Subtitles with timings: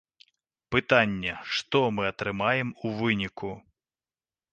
[0.75, 3.51] Пытанне, што мы атрымаем у выніку?